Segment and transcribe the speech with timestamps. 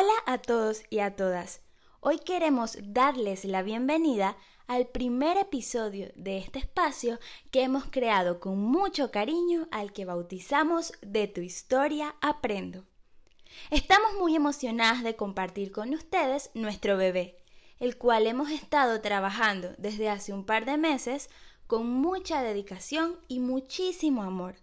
[0.00, 1.60] Hola a todos y a todas.
[2.00, 7.18] Hoy queremos darles la bienvenida al primer episodio de este espacio
[7.50, 12.86] que hemos creado con mucho cariño al que bautizamos De tu historia aprendo.
[13.70, 17.36] Estamos muy emocionadas de compartir con ustedes nuestro bebé,
[17.78, 21.28] el cual hemos estado trabajando desde hace un par de meses
[21.66, 24.54] con mucha dedicación y muchísimo amor,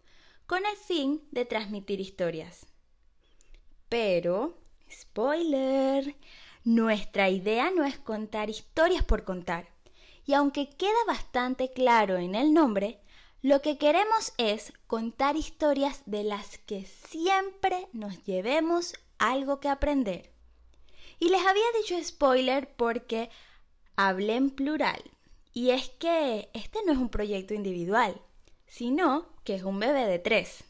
[0.48, 2.66] con el fin de transmitir historias.
[3.88, 4.58] Pero
[4.92, 6.16] Spoiler.
[6.64, 9.68] Nuestra idea no es contar historias por contar.
[10.26, 13.00] Y aunque queda bastante claro en el nombre,
[13.42, 20.32] lo que queremos es contar historias de las que siempre nos llevemos algo que aprender.
[21.20, 23.30] Y les había dicho spoiler porque
[23.96, 25.02] hablé en plural.
[25.54, 28.22] Y es que este no es un proyecto individual,
[28.68, 30.64] sino que es un bebé de tres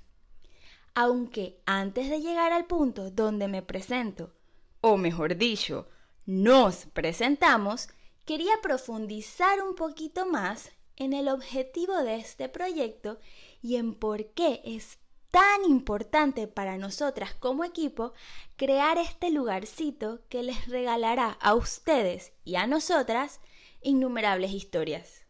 [1.00, 4.34] aunque antes de llegar al punto donde me presento,
[4.82, 5.88] o mejor dicho,
[6.26, 7.90] nos presentamos,
[8.26, 13.20] quería profundizar un poquito más en el objetivo de este proyecto
[13.62, 14.98] y en por qué es
[15.30, 18.14] tan importante para nosotras como equipo
[18.56, 23.40] crear este lugarcito que les regalará a ustedes y a nosotras
[23.84, 25.28] innumerables historias.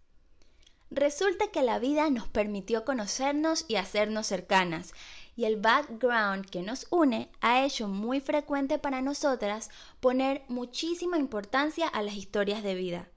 [0.90, 4.94] Resulta que la vida nos permitió conocernos y hacernos cercanas,
[5.38, 9.70] y el background que nos une ha hecho muy frecuente para nosotras
[10.02, 13.08] poner muchísima importancia a las historias de vida.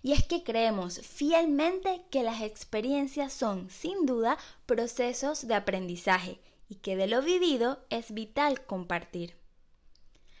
[0.00, 6.76] Y es que creemos fielmente que las experiencias son, sin duda, procesos de aprendizaje y
[6.76, 9.36] que de lo vivido es vital compartir.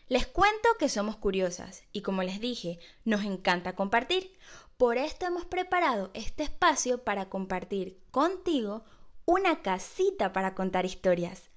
[0.06, 4.36] Les cuento que somos curiosas y como les dije, nos encanta compartir.
[4.76, 8.84] Por esto hemos preparado este espacio para compartir contigo
[9.26, 11.50] una casita para contar historias,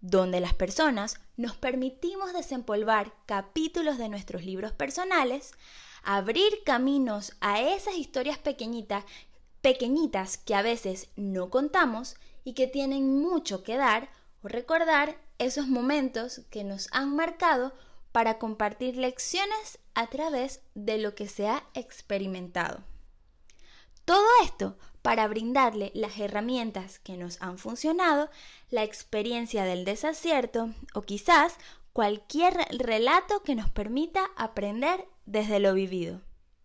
[0.00, 5.52] donde las personas nos permitimos desempolvar capítulos de nuestros libros personales,
[6.02, 9.04] abrir caminos a esas historias pequeñitas,
[9.60, 14.10] pequeñitas que a veces no contamos y que tienen mucho que dar
[14.42, 17.74] o recordar esos momentos que nos han marcado
[18.12, 22.82] para compartir lecciones a través de lo que se ha experimentado.
[24.04, 28.30] Todo esto para brindarle las herramientas que nos han funcionado,
[28.70, 31.56] la experiencia del desacierto o quizás
[31.92, 36.20] cualquier relato que nos permita aprender desde lo vivido.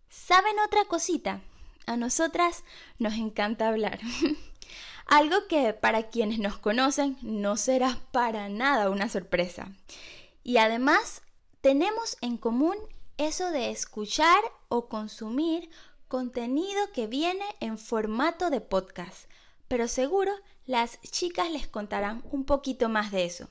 [0.08, 1.42] ¿Saben otra cosita?
[1.86, 2.64] A nosotras
[2.98, 3.98] nos encanta hablar.
[5.06, 9.70] Algo que para quienes nos conocen no será para nada una sorpresa.
[10.42, 11.22] Y además
[11.60, 12.76] tenemos en común
[13.16, 15.70] eso de escuchar o consumir
[16.08, 19.28] contenido que viene en formato de podcast,
[19.68, 20.32] pero seguro
[20.64, 23.48] las chicas les contarán un poquito más de eso.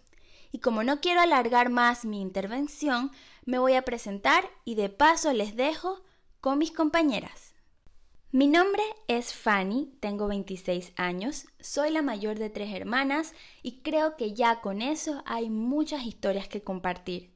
[0.52, 3.12] Y como no quiero alargar más mi intervención,
[3.46, 6.02] me voy a presentar y de paso les dejo
[6.40, 7.54] con mis compañeras.
[8.32, 13.34] Mi nombre es Fanny, tengo 26 años, soy la mayor de tres hermanas
[13.64, 17.34] y creo que ya con eso hay muchas historias que compartir.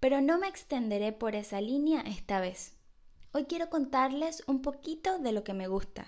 [0.00, 2.79] Pero no me extenderé por esa línea esta vez.
[3.32, 6.04] Hoy quiero contarles un poquito de lo que me gusta.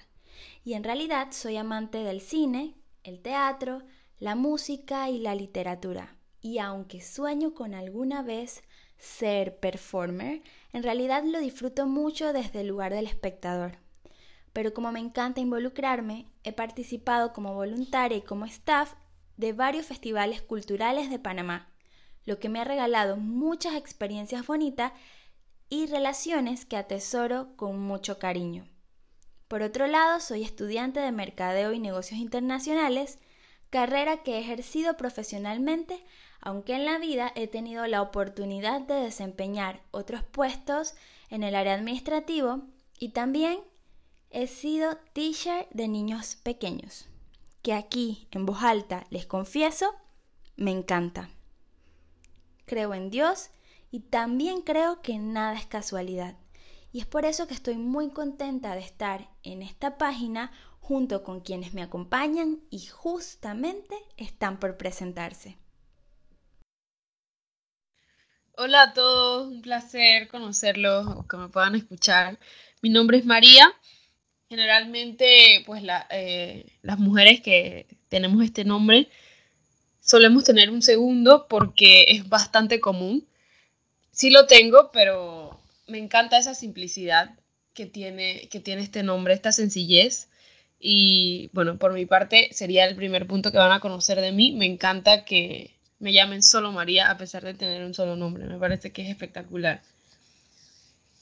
[0.64, 2.74] Y en realidad soy amante del cine,
[3.04, 3.82] el teatro,
[4.18, 6.16] la música y la literatura.
[6.40, 8.64] Y aunque sueño con alguna vez
[8.98, 13.78] ser performer, en realidad lo disfruto mucho desde el lugar del espectador.
[14.52, 18.94] Pero como me encanta involucrarme, he participado como voluntaria y como staff
[19.36, 21.68] de varios festivales culturales de Panamá,
[22.24, 24.92] lo que me ha regalado muchas experiencias bonitas
[25.72, 28.68] y relaciones que atesoro con mucho cariño.
[29.48, 33.18] Por otro lado, soy estudiante de Mercadeo y Negocios Internacionales,
[33.70, 36.04] carrera que he ejercido profesionalmente,
[36.42, 40.92] aunque en la vida he tenido la oportunidad de desempeñar otros puestos
[41.30, 42.64] en el área administrativo
[42.98, 43.60] y también
[44.28, 47.08] he sido teacher de niños pequeños,
[47.62, 49.94] que aquí en voz alta les confieso,
[50.54, 51.30] me encanta.
[52.66, 53.48] Creo en Dios
[53.92, 56.34] y también creo que nada es casualidad.
[56.92, 60.50] Y es por eso que estoy muy contenta de estar en esta página
[60.80, 65.58] junto con quienes me acompañan y justamente están por presentarse.
[68.56, 72.38] Hola a todos, un placer conocerlos o que me puedan escuchar.
[72.80, 73.72] Mi nombre es María.
[74.48, 79.08] Generalmente, pues eh, las mujeres que tenemos este nombre
[80.00, 83.26] solemos tener un segundo porque es bastante común
[84.12, 87.34] sí lo tengo, pero me encanta esa simplicidad
[87.74, 90.28] que tiene, que tiene este nombre, esta sencillez.
[90.78, 94.52] Y bueno, por mi parte sería el primer punto que van a conocer de mí.
[94.52, 98.44] Me encanta que me llamen solo María a pesar de tener un solo nombre.
[98.44, 99.82] Me parece que es espectacular.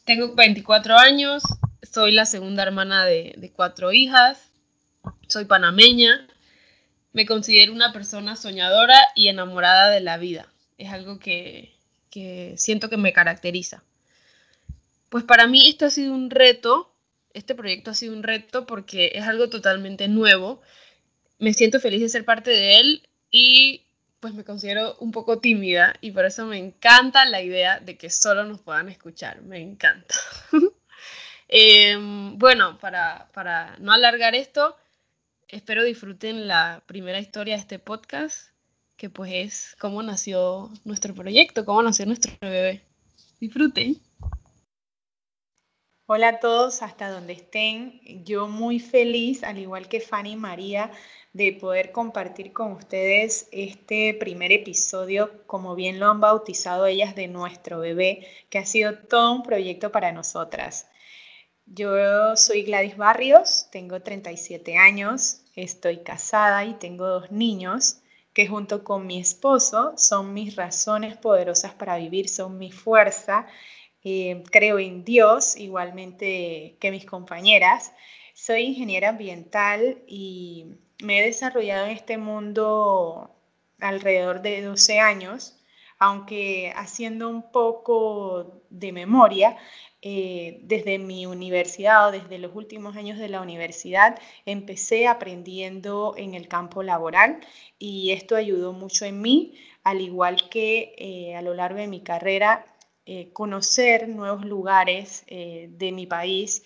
[0.05, 1.43] Tengo 24 años,
[1.83, 4.49] soy la segunda hermana de, cuatro hijas,
[5.29, 6.27] soy panameña,
[7.13, 10.49] me considero una persona soñadora y enamorada de la vida.
[10.79, 11.75] Es algo que,
[12.11, 13.83] que siento que me caracteriza.
[15.09, 16.93] Pues para mí esto ha sido un reto,
[17.33, 20.61] este proyecto ha sido un reto porque es algo totalmente nuevo.
[21.39, 23.83] Me siento feliz de ser parte de él y
[24.21, 28.11] pues me considero un poco tímida y por eso me encanta la idea de que
[28.11, 30.15] solo nos puedan escuchar, me encanta.
[31.53, 34.77] Em, bueno, para, para no alargar esto,
[35.49, 38.50] espero disfruten la primera historia de este podcast,
[39.01, 42.85] que pues es cómo nació nuestro proyecto, cómo nació nuestro bebé.
[43.41, 43.97] Disfruten.
[46.05, 48.03] Hola a todos, hasta donde estén.
[48.27, 50.91] Yo muy feliz, al igual que Fanny y María,
[51.33, 57.27] de poder compartir con ustedes este primer episodio, como bien lo han bautizado ellas, de
[57.27, 60.91] nuestro bebé, que ha sido todo un proyecto para nosotras.
[61.65, 68.85] Yo soy Gladys Barrios, tengo 37 años, estoy casada y tengo dos niños que junto
[68.85, 73.47] con mi esposo son mis razones poderosas para vivir, son mi fuerza.
[74.05, 77.93] Eh, creo en Dios igualmente que mis compañeras.
[78.35, 80.67] Soy ingeniera ambiental y
[81.03, 83.37] me he desarrollado en este mundo
[83.81, 85.57] alrededor de 12 años,
[85.99, 89.57] aunque haciendo un poco de memoria,
[90.03, 96.33] eh, desde mi universidad o desde los últimos años de la universidad empecé aprendiendo en
[96.33, 97.41] el campo laboral
[97.79, 102.01] y esto ayudó mucho en mí, al igual que eh, a lo largo de mi
[102.01, 102.65] carrera,
[103.05, 106.63] eh, conocer nuevos lugares de mi país,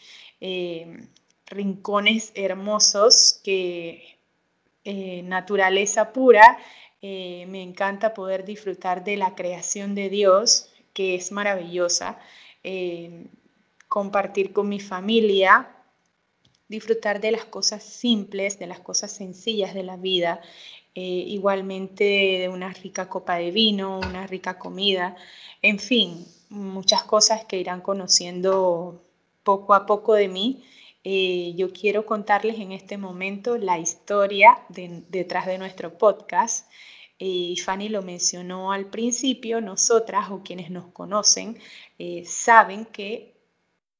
[1.47, 4.19] rincones hermosos que
[5.25, 6.59] naturaleza pura,
[7.01, 12.19] me encanta poder disfrutar de la creación de Dios, que es maravillosa,
[12.64, 13.26] eh,
[13.88, 15.70] compartir con mi familia,
[16.69, 20.40] disfrutar de las cosas simples, de las cosas sencillas de la vida,
[20.96, 25.16] igualmente de una rica copa de vino, una rica comida,
[25.61, 29.02] en fin, muchas cosas que irán conociendo
[29.43, 30.64] poco a poco de mí
[31.06, 36.66] eh, yo quiero contarles en este momento la historia detrás de nuestro podcast.
[37.19, 41.58] Eh, Fanny lo mencionó al principio, nosotras o quienes nos conocen
[41.99, 43.34] eh, saben que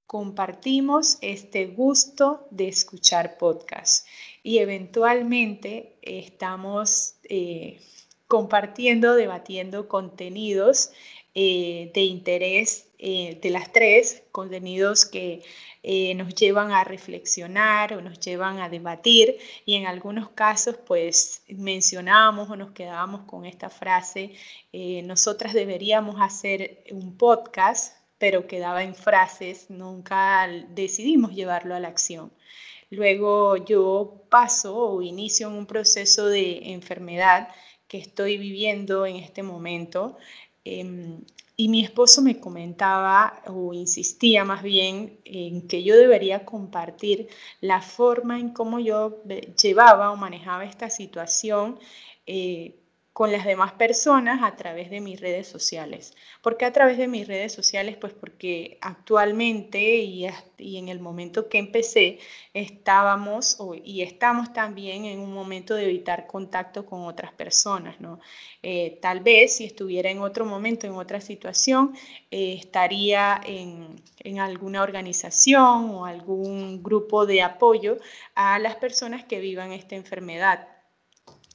[0.07, 4.07] compartimos este gusto de escuchar podcast.
[4.43, 7.15] Y eventualmente estamos
[8.29, 10.91] compartiendo, debatiendo contenidos
[11.35, 15.43] de interés de las tres, contenidos que
[15.87, 19.37] eh, nos llevan a reflexionar o nos llevan a debatir
[19.67, 24.33] y en algunos casos pues mencionamos o nos quedábamos con esta frase,
[24.73, 31.89] eh, nosotras deberíamos hacer un podcast, pero quedaba en frases, nunca decidimos llevarlo a la
[31.89, 32.33] acción.
[32.89, 37.49] Luego yo paso o inicio un proceso de enfermedad
[37.89, 40.17] que estoy viviendo en este momento.
[40.65, 41.21] Em,
[41.57, 47.29] y mi esposo me comentaba o insistía más bien en que yo debería compartir
[47.61, 49.23] la forma en cómo yo
[49.61, 51.79] llevaba o manejaba esta situación
[52.27, 52.84] eh,
[53.15, 56.17] con las demás personas a través de mis redes sociales.
[56.43, 57.97] ¿Por qué a través de mis redes sociales?
[57.97, 60.27] Pues porque actualmente y,
[60.59, 62.19] en el momento que empecé
[62.55, 68.01] estábamos y estamos también en un momento de evitar contacto con otras personas.
[68.01, 68.19] ¿no?
[68.65, 71.95] Eh, tal vez si estuviera en otro momento, en otra situación,
[72.33, 73.95] eh, estaría en,
[74.25, 77.97] en, alguna organización o algún grupo de apoyo
[78.35, 80.67] a las personas que vivan esta enfermedad.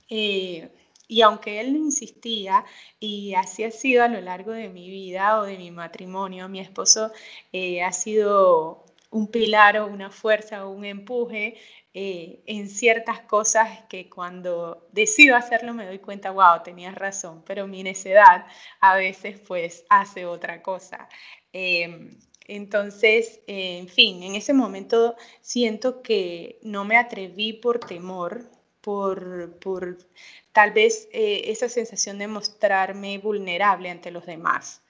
[0.10, 0.70] Eh,
[1.10, 2.64] y aunque él insistía,
[3.00, 6.60] y así ha sido a lo largo de mi vida o de mi matrimonio, mi
[6.62, 7.12] esposo
[7.52, 11.58] eh, ha sido un pilar o una fuerza o un empuje
[11.94, 17.66] eh, en ciertas cosas que cuando decido hacerlo me doy cuenta, wow, tenías razón, pero
[17.68, 18.46] mi necedad
[18.80, 21.10] a veces pues hace otra cosa.
[21.54, 28.50] Em, entonces, en fin, en ese momento siento que no me atreví por temor,
[28.82, 29.98] por, por
[30.52, 34.82] tal vez eh, esa sensación de mostrarme vulnerable ante los demás.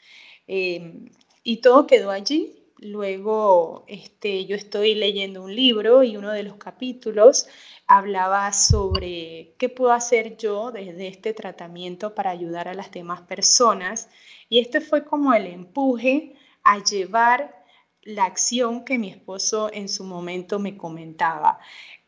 [0.48, 1.10] Em,
[1.43, 2.55] y todo quedó allí.
[2.77, 7.48] Luego este, yo estoy leyendo un libro y uno de los capítulos
[7.88, 14.10] hablaba sobre qué puedo hacer yo desde este tratamiento para ayudar a las demás personas.
[14.48, 17.65] Y este fue como el empuje a llevar
[18.03, 21.60] la acción que mi esposo en su momento me comentaba.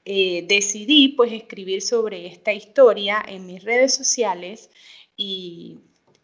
[0.05, 4.71] Eh, decidí pues escribir sobre esta historia en mis redes sociales
[5.15, 5.79] y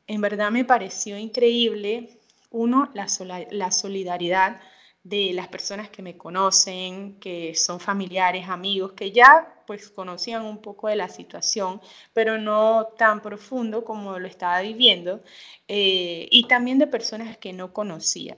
[0.08, 2.20] en verdad me pareció increíble,
[2.50, 3.08] uno, la,
[3.52, 4.62] la solidaridad
[5.04, 10.62] de las personas que me conocen, que son familiares, amigos, que ya pues conocían un
[10.62, 11.80] poco de la situación,
[12.14, 15.22] pero no tan profundo como lo estaba viviendo,
[15.68, 18.38] eh, y también de personas que no conocía.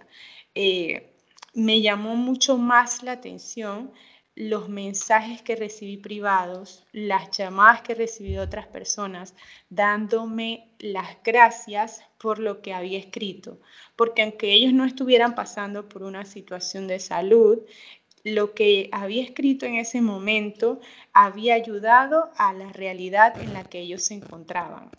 [0.54, 1.14] Eh,
[1.54, 3.92] me llamó mucho más la atención
[4.40, 9.36] los mensajes que recibí privados, las llamadas que recibí de otras personas,
[9.70, 13.60] dándome las gracias por lo que había escrito.
[13.98, 17.60] Porque aunque ellos no estuvieran pasando por una situación de salud,
[18.24, 20.80] lo que había escrito en ese momento
[21.12, 24.90] había ayudado a la realidad en la que ellos se encontraban.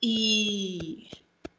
[0.00, 1.08] Y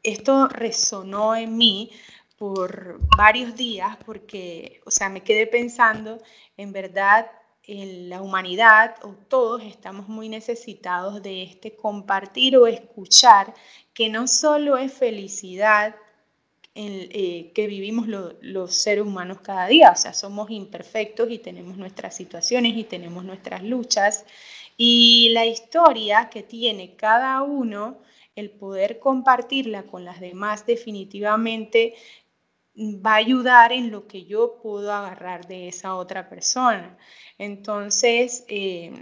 [0.02, 1.90] esto resonó en mí
[2.36, 6.22] por varios días porque, o sea, me quedé pensando,
[6.56, 7.30] en verdad,
[7.66, 13.54] en la humanidad o todos estamos muy necesitados de este compartir o escuchar
[13.92, 15.96] que no solo es felicidad
[16.74, 21.76] en, eh, que vivimos los seres humanos cada día, o sea, somos imperfectos y tenemos
[21.76, 24.26] nuestras situaciones y tenemos nuestras luchas
[24.76, 27.98] y la historia que tiene cada uno
[28.36, 31.94] el poder compartirla con las demás definitivamente
[32.76, 36.96] va a ayudar en lo que yo puedo agarrar de esa otra persona.
[37.38, 38.92] Entonces, eh,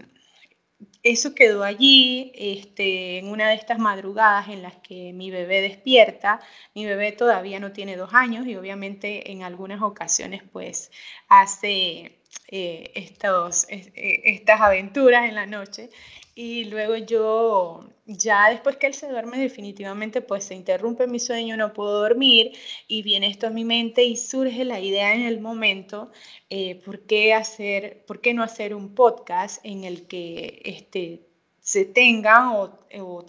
[1.02, 6.40] eso quedó allí este, en una de estas madrugadas en las que mi bebé despierta.
[6.74, 10.90] Mi bebé todavía no tiene dos años y obviamente en algunas ocasiones pues
[11.28, 13.92] hace eh, estos, eh,
[14.24, 15.90] estas aventuras en la noche.
[16.36, 21.56] Y luego yo, ya después que él se duerme definitivamente, pues se interrumpe mi sueño,
[21.56, 22.52] no puedo dormir
[22.88, 26.10] y viene esto a mi mente y surge la idea en el momento,
[26.50, 31.28] eh, ¿por, qué hacer, ¿por qué no hacer un podcast en el que este,
[31.60, 33.24] se tengan o, o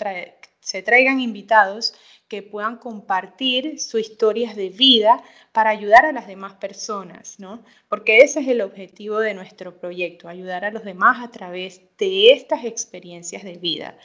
[0.59, 1.93] se traigan invitados
[2.27, 7.63] que puedan compartir sus historias de vida para ayudar a las demás personas, ¿no?
[7.87, 12.31] Porque ese es el objetivo de nuestro proyecto, ayudar a los demás a través de
[12.31, 13.97] estas experiencias de vida.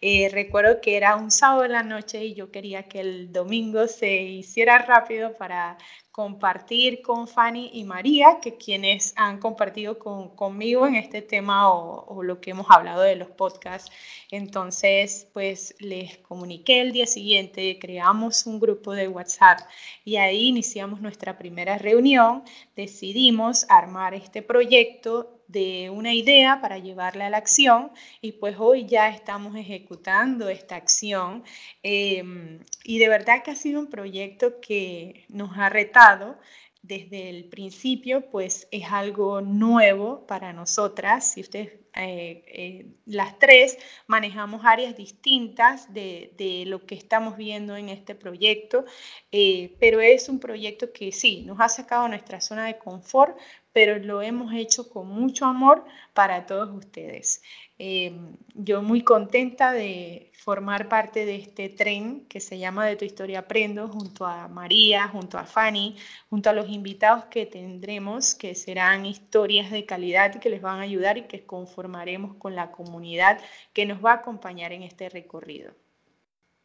[0.00, 3.86] Eh, recuerdo que era un sábado en la noche y yo quería que el domingo
[3.88, 5.78] se hiciera rápido para
[6.16, 12.40] compartir con Fanny y María, que quienes han compartido conmigo en este tema o, lo
[12.40, 13.92] que hemos hablado de los podcasts.
[14.30, 19.60] Entonces, pues les comuniqué el día siguiente, creamos un grupo de WhatsApp
[20.06, 22.44] y ahí iniciamos nuestra primera reunión.
[22.74, 28.86] Decidimos armar este proyecto de una idea para llevarla a la acción y pues hoy
[28.86, 31.44] ya estamos ejecutando esta acción
[31.82, 36.38] em, y de verdad que ha sido un proyecto que nos ha retado
[36.86, 41.32] desde el principio, pues es algo nuevo para nosotras.
[41.32, 47.76] Si ustedes, eh, eh, las tres, manejamos áreas distintas de, de, lo que estamos viendo
[47.76, 48.84] en este proyecto,
[49.32, 53.36] eh, pero es un proyecto que sí, nos ha sacado nuestra zona de confort,
[53.72, 57.42] pero lo hemos hecho con mucho amor para todos ustedes.
[57.78, 58.16] Eh,
[58.54, 63.40] yo muy contenta de formar parte de este tren que se llama De tu historia
[63.40, 65.96] aprendo, junto a María, junto a Fanny,
[66.30, 70.78] junto a los invitados que tendremos, que serán historias de calidad y que les van
[70.78, 73.40] a ayudar y que conformaremos con la comunidad
[73.74, 75.74] que nos va a acompañar en este recorrido.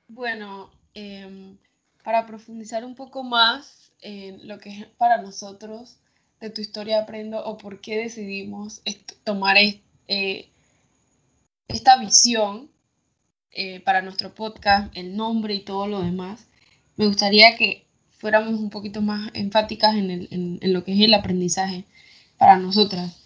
[0.07, 1.57] Bueno, em,
[2.03, 5.97] para profundizar un poco más en lo que es para nosotros
[6.39, 8.81] de tu historia aprendo o por qué decidimos
[9.23, 9.57] tomar
[10.07, 10.49] eh,
[11.73, 12.69] esta visión
[13.51, 16.47] eh, para nuestro podcast, el nombre y todo lo demás,
[16.97, 21.85] me gustaría que fuéramos un poquito más enfáticas en, lo que es el aprendizaje
[22.37, 23.17] para nosotras.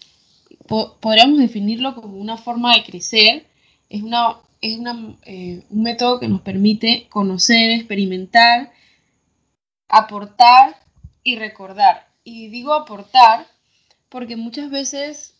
[0.66, 3.46] podríamos definirlo como una forma de crecer,
[3.88, 4.78] es, una, es
[5.24, 8.72] eh, un método que nos permite conocer, experimentar,
[9.88, 10.76] aportar
[11.22, 13.46] y recordar y digo aportar
[14.08, 15.34] porque muchas veces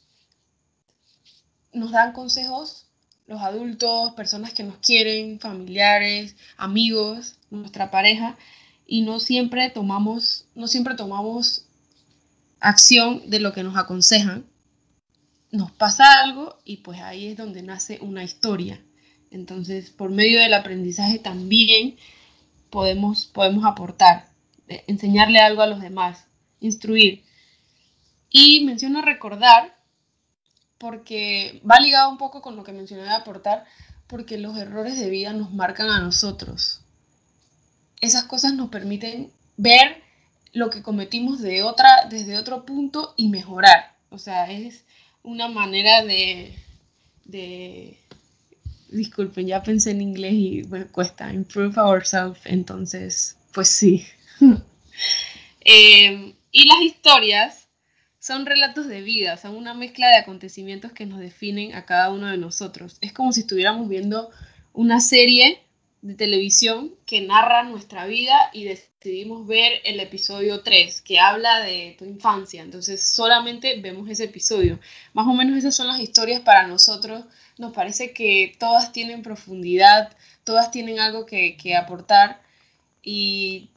[1.72, 2.85] nos dan consejos
[3.26, 8.36] los adultos, personas que nos quieren, familiares, amigos, nuestra pareja,
[8.86, 11.66] y no siempre tomamos, no siempre tomamos
[12.60, 14.46] acción de lo que nos aconsejan.
[15.50, 18.80] Nos pasa algo y pues ahí es donde nace una historia.
[19.30, 21.96] Entonces, por medio del aprendizaje también
[22.70, 24.28] podemos, podemos aportar,
[24.68, 26.26] eh, enseñarle algo a los demás,
[26.60, 27.24] instruir.
[28.30, 29.75] Y menciono recordar,
[30.78, 33.64] porque va ligado un poco con lo que mencioné de aportar,
[34.06, 36.80] porque los errores de vida nos marcan a nosotros.
[38.00, 40.02] Esas cosas nos permiten ver
[40.52, 43.94] lo que cometimos de otra, desde otro punto y mejorar.
[44.10, 44.84] O sea, es
[45.22, 46.54] una manera de,
[47.24, 47.98] de
[48.88, 51.32] disculpen, ya pensé en inglés y me cuesta.
[51.32, 54.06] Improve ourselves, entonces, pues sí.
[55.68, 57.65] Em, y las historias
[58.26, 62.26] son relatos de vida, son una mezcla de acontecimientos que nos definen a cada uno
[62.26, 62.98] de nosotros.
[63.00, 64.30] Es como si estuviéramos viendo
[64.72, 65.62] una serie
[66.02, 71.94] de televisión que narra nuestra vida y decidimos ver el episodio 3 que habla de
[71.96, 72.62] tu infancia.
[72.62, 74.80] Entonces solamente vemos ese episodio.
[75.12, 77.26] Más o menos esas son las historias para nosotros.
[77.58, 82.42] Nos parece que todas tienen profundidad, todas tienen algo que, que aportar
[83.04, 83.70] y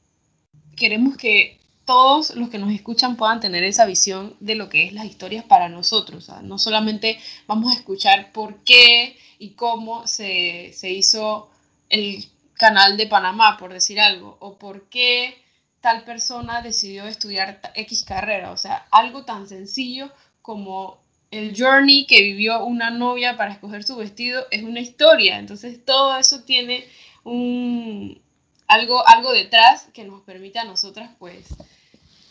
[0.76, 1.59] queremos que
[1.90, 5.44] todos los que nos escuchan puedan tener esa visión de lo que es las historias
[5.44, 6.30] para nosotros.
[6.44, 7.18] no solamente
[7.48, 11.50] vamos a escuchar por qué y cómo se, se hizo
[11.90, 15.34] el canal de Panamá, por decir algo, o por qué
[15.82, 18.52] tal persona decidió estudiar X carrera.
[18.52, 20.12] O sea, algo tan sencillo
[20.44, 21.00] como
[21.32, 25.40] el journey que vivió una novia para escoger su vestido es una historia.
[25.40, 26.86] Entonces, todo eso tiene
[27.24, 28.22] un,
[28.68, 31.48] algo, algo detrás que nos permite a nosotras, pues,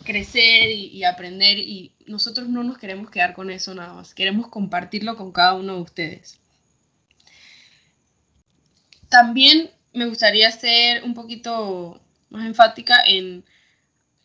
[0.08, 5.16] crecer y, aprender y nosotros no nos queremos quedar con eso nada más, queremos compartirlo
[5.16, 6.40] con cada uno de ustedes.
[9.10, 12.00] También me gustaría ser un poquito
[12.30, 13.44] más enfática en,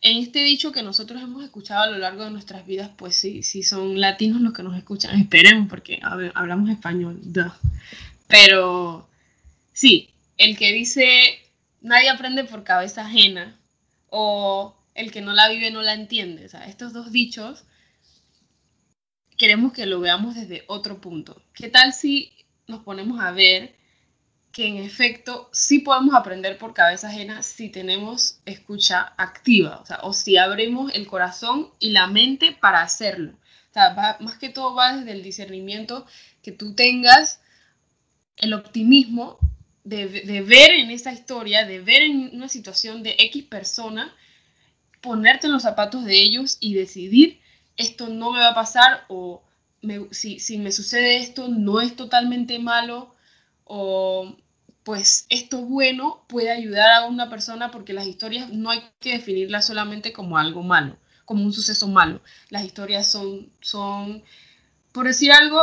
[0.00, 3.42] en este dicho que nosotros hemos escuchado a lo largo de nuestras vidas, pues sí,
[3.42, 6.00] si son latinos los que nos escuchan, esperemos, porque
[6.34, 7.20] hablamos español,
[8.26, 9.06] pero
[9.74, 11.04] sí, el que dice
[11.82, 13.54] nadie aprende por cabeza ajena
[14.08, 17.64] o el que no la vive no la entiende, o sea, estos dos dichos
[19.36, 21.42] queremos que lo veamos desde otro punto.
[21.52, 22.32] ¿Qué tal si
[22.66, 23.74] nos ponemos a ver
[24.54, 29.98] que en efecto sí podemos aprender por cabeza ajena si tenemos escucha activa, o, sea,
[30.02, 33.32] o si abrimos el corazón y la mente para hacerlo.
[33.32, 36.06] O sea, más que todo va desde el discernimiento
[36.40, 37.40] que tú tengas
[38.36, 39.38] el optimismo
[39.82, 44.14] de, de, ver en esa historia, de ver en una situación de X persona,
[45.04, 47.40] ponerte en los zapatos de ellos y decidir
[47.76, 49.42] esto no me va a pasar o
[50.10, 53.14] si, si me sucede esto no es totalmente malo
[53.64, 54.34] o
[54.82, 59.66] pues esto bueno puede ayudar a una persona porque las historias no hay que definirlas
[59.66, 62.20] solamente como algo malo, como un suceso malo.
[62.50, 64.22] Las historias son, son
[64.92, 65.60] por decir algo,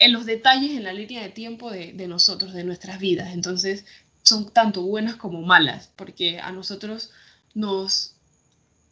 [0.00, 3.32] en los detalles en la línea de tiempo de, nosotros, de nuestras vidas.
[3.32, 3.84] Entonces
[4.22, 7.10] son tanto buenas como malas, porque a nosotros
[7.54, 8.16] nos...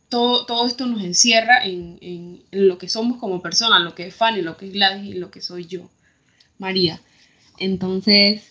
[0.09, 4.15] Todo, todo esto nos encierra en, en, lo que somos como personas, lo que es
[4.15, 5.91] Fanny, lo que es Gladys y lo que soy yo,
[6.59, 7.01] María.
[7.59, 8.43] Entonces,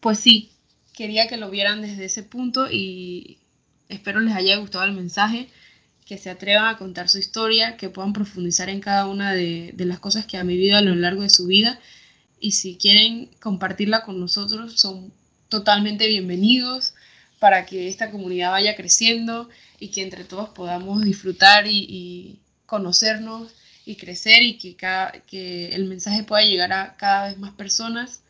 [0.00, 0.52] pues sí,
[0.94, 3.38] quería que lo vieran desde ese punto y
[3.88, 5.48] espero les haya gustado el mensaje,
[6.06, 9.98] que se atrevan a contar su historia, que puedan profundizar en cada una de, las
[9.98, 11.78] cosas que han vivido a lo largo de su vida
[12.40, 15.12] y si quieren compartirla con nosotros son
[15.48, 16.94] totalmente bienvenidos
[17.42, 19.48] para que esta comunidad vaya creciendo
[19.80, 23.52] y que entre todos podamos disfrutar y, conocernos
[23.84, 24.76] y crecer y que,
[25.26, 28.22] que el mensaje pueda llegar a cada vez más personas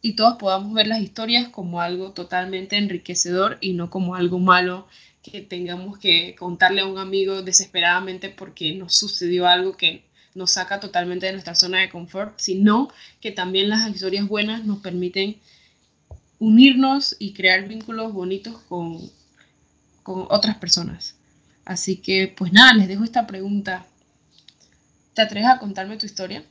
[0.00, 4.86] y todos podamos ver las historias como algo totalmente enriquecedor y no como algo malo
[5.24, 10.04] que tengamos que contarle a un amigo desesperadamente porque nos sucedió algo que
[10.36, 14.78] nos saca totalmente de nuestra zona de confort, sino que también las historias buenas nos
[14.78, 15.40] permiten
[16.42, 18.98] unirnos y crear vínculos bonitos con,
[20.02, 21.14] con otras personas.
[21.64, 23.86] Así que, pues nada, les dejo esta pregunta.
[25.14, 26.42] ¿Te atreves a contarme tu historia?